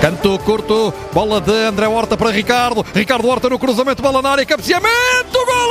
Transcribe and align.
Canto 0.00 0.38
curto, 0.38 0.94
bola 1.12 1.40
de 1.40 1.66
André 1.66 1.86
Horta 1.86 2.16
para 2.16 2.30
Ricardo. 2.30 2.82
Ricardo 2.94 3.28
Horta 3.28 3.50
no 3.50 3.58
cruzamento, 3.58 4.02
bola 4.02 4.22
na 4.22 4.32
área, 4.32 4.46
cabeceamento, 4.46 5.38
golo! 5.46 5.70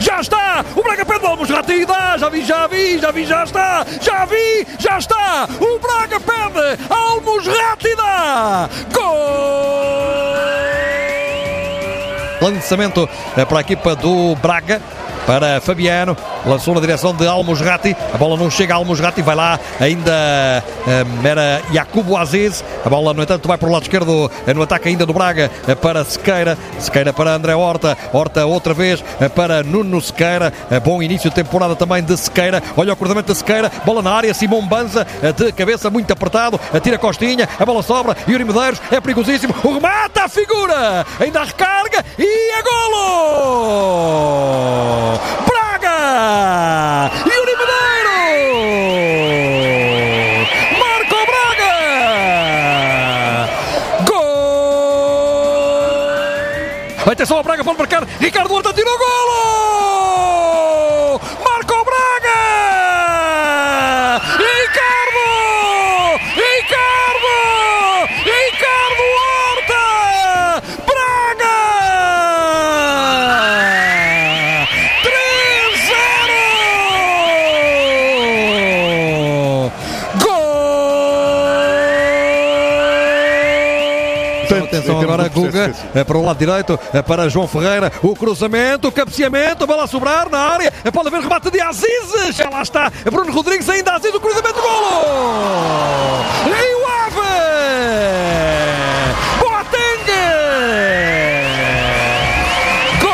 Já 0.00 0.20
está! 0.20 0.64
O 0.74 0.82
Braga 0.82 1.04
perde 1.04 1.52
Ratti 1.52 1.86
dá! 1.86 2.16
Já 2.18 2.28
vi, 2.28 2.44
já 2.44 2.66
vi, 2.66 2.98
já 2.98 3.10
vi, 3.10 3.24
já 3.26 3.44
está! 3.44 3.86
Já 4.00 4.24
vi, 4.24 4.66
já 4.78 4.98
está! 4.98 5.48
O 5.60 5.78
Braga 5.78 6.18
perde! 6.18 6.82
Almos 6.88 7.46
Ratti 7.46 7.94
dá! 7.94 8.68
Gol! 8.92 9.20
Lançamento 12.40 13.08
eh, 13.36 13.44
para 13.44 13.58
a 13.58 13.60
equipa 13.60 13.94
do 13.94 14.34
Braga 14.36 14.80
para 15.26 15.60
Fabiano, 15.60 16.16
lançou 16.46 16.74
na 16.74 16.80
direção 16.80 17.14
de 17.14 17.26
Almos 17.26 17.60
Ratti, 17.60 17.96
a 18.12 18.18
bola 18.18 18.36
não 18.36 18.50
chega 18.50 18.74
a 18.74 18.76
Almos 18.76 19.00
Ratti, 19.00 19.22
vai 19.22 19.34
lá 19.34 19.58
ainda 19.78 20.64
um, 20.86 21.26
era 21.26 21.62
Jacobo 21.72 22.16
Aziz, 22.16 22.64
a 22.84 22.88
bola 22.88 23.12
no 23.14 23.22
entanto 23.22 23.46
vai 23.48 23.58
para 23.58 23.68
o 23.68 23.72
lado 23.72 23.82
esquerdo 23.82 24.30
no 24.54 24.62
ataque 24.62 24.88
ainda 24.88 25.04
do 25.06 25.12
Braga 25.12 25.50
para 25.80 26.04
Sequeira, 26.04 26.56
Sequeira 26.78 27.12
para 27.12 27.32
André 27.32 27.54
Horta, 27.54 27.96
Horta 28.12 28.46
outra 28.46 28.74
vez 28.74 29.02
para 29.34 29.62
Nuno 29.62 30.00
Sequeira, 30.00 30.52
bom 30.84 31.02
início 31.02 31.30
de 31.30 31.36
temporada 31.36 31.76
também 31.76 32.02
de 32.02 32.16
Sequeira, 32.16 32.62
olha 32.76 32.92
o 32.92 32.96
cruzamento 32.96 33.32
de 33.32 33.38
Sequeira, 33.38 33.70
bola 33.84 34.02
na 34.02 34.12
área, 34.12 34.34
Simão 34.34 34.66
Banza 34.66 35.06
de 35.36 35.52
cabeça 35.52 35.90
muito 35.90 36.12
apertado, 36.12 36.60
tira 36.82 36.98
Costinha, 36.98 37.48
a 37.58 37.64
bola 37.64 37.82
sobra, 37.82 38.16
Yuri 38.28 38.44
Medeiros 38.44 38.80
é 38.90 39.00
perigosíssimo, 39.00 39.54
o 39.62 39.74
remate 39.74 40.18
à 40.18 40.28
figura, 40.28 41.06
ainda 41.18 41.40
a 41.40 41.44
recarga. 41.44 42.04
E 42.18 42.50
é 42.52 42.62
golo! 42.62 43.90
Atenção 57.10 57.38
a 57.38 57.42
Braga, 57.42 57.64
pode 57.64 57.76
marcar. 57.76 58.06
Ricardo 58.20 58.54
Horta 58.54 58.72
tirou 58.72 58.96
golo! 58.96 59.50
Atenção 84.70 85.00
agora, 85.00 85.28
Guga, 85.28 85.74
eh, 85.92 86.04
para 86.04 86.16
o 86.16 86.24
lado 86.24 86.38
direito, 86.38 86.78
eh, 86.94 87.02
para 87.02 87.28
João 87.28 87.48
Ferreira, 87.48 87.90
o 88.02 88.14
cruzamento, 88.14 88.86
o 88.86 88.92
cabeceamento, 88.92 89.66
bola 89.66 89.82
a 89.82 89.86
sobrar 89.88 90.30
na 90.30 90.38
área, 90.38 90.72
eh, 90.84 90.90
pode 90.92 91.08
haver 91.08 91.22
remate 91.22 91.50
de 91.50 91.60
Aziz, 91.60 92.36
já 92.36 92.48
lá 92.48 92.62
está, 92.62 92.88
Bruno 93.10 93.32
Rodrigues 93.32 93.68
ainda 93.68 93.94
Aziz, 93.94 94.14
o 94.14 94.20
cruzamento, 94.20 94.60
golo! 94.60 96.22
E 96.46 96.74
o 96.74 96.86
Ave! 96.86 97.20
Boateng! 99.40 100.06
Gol! 103.00 103.10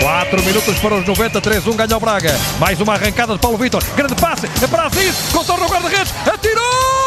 4 0.00 0.42
minutos 0.42 0.78
para 0.80 0.94
os 0.96 1.06
90, 1.06 1.40
3-1, 1.40 1.76
ganha 1.76 1.96
o 1.96 2.00
Braga. 2.00 2.38
Mais 2.60 2.78
uma 2.78 2.92
arrancada 2.92 3.32
de 3.32 3.38
Paulo 3.38 3.56
Vitor, 3.56 3.82
grande 3.96 4.14
passe 4.16 4.50
é 4.62 4.66
para 4.66 4.84
Aziz, 4.84 5.30
contorna 5.32 5.64
o 5.64 5.68
guarda-redes, 5.70 6.12
atirou! 6.30 7.03